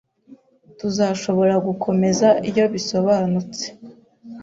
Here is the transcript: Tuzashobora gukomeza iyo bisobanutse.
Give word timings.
Tuzashobora 0.79 1.55
gukomeza 1.67 2.27
iyo 2.49 2.65
bisobanutse. 2.73 3.65